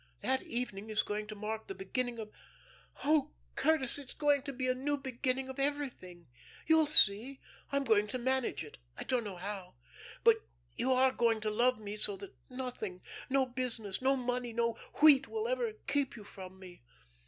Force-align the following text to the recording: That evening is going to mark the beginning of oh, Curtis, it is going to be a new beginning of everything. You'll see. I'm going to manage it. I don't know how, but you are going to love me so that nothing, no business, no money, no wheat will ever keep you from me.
That 0.21 0.41
evening 0.41 0.89
is 0.89 1.03
going 1.03 1.27
to 1.27 1.35
mark 1.35 1.67
the 1.67 1.75
beginning 1.75 2.17
of 2.17 2.31
oh, 3.03 3.33
Curtis, 3.53 3.99
it 3.99 4.07
is 4.07 4.13
going 4.15 4.41
to 4.41 4.51
be 4.51 4.67
a 4.67 4.73
new 4.73 4.97
beginning 4.97 5.47
of 5.47 5.59
everything. 5.59 6.25
You'll 6.65 6.87
see. 6.87 7.39
I'm 7.71 7.83
going 7.83 8.07
to 8.07 8.17
manage 8.17 8.63
it. 8.63 8.79
I 8.97 9.03
don't 9.03 9.23
know 9.23 9.35
how, 9.35 9.75
but 10.23 10.37
you 10.75 10.91
are 10.91 11.11
going 11.11 11.39
to 11.41 11.51
love 11.51 11.77
me 11.79 11.97
so 11.97 12.17
that 12.17 12.33
nothing, 12.49 13.01
no 13.29 13.45
business, 13.45 14.01
no 14.01 14.15
money, 14.15 14.53
no 14.53 14.73
wheat 15.03 15.27
will 15.27 15.47
ever 15.47 15.71
keep 15.85 16.15
you 16.15 16.23
from 16.23 16.57
me. 16.57 16.81